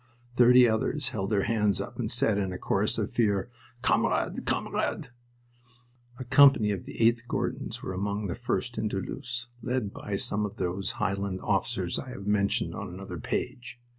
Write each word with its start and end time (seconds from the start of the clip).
Thirty 0.35 0.67
others 0.67 1.09
held 1.09 1.29
their 1.29 1.43
hands 1.43 1.79
up 1.79 1.99
and 1.99 2.09
said, 2.09 2.39
in 2.39 2.51
a 2.51 2.57
chorus 2.57 2.97
of 2.97 3.11
fear, 3.11 3.51
"Kamerad! 3.83 4.45
Kamerad!" 4.47 5.09
A 6.17 6.23
company 6.23 6.71
of 6.71 6.85
the 6.85 6.95
8th 6.97 7.27
Gordons 7.27 7.83
were 7.83 7.93
among 7.93 8.25
the 8.25 8.33
first 8.33 8.79
into 8.79 8.99
Loos, 8.99 9.45
led 9.61 9.93
by 9.93 10.15
some 10.15 10.43
of 10.43 10.55
those 10.55 10.93
Highland 10.93 11.41
officers 11.41 11.99
I 11.99 12.09
have 12.09 12.25
mentioned 12.25 12.73
on 12.73 12.89
another 12.89 13.19
page. 13.19 13.79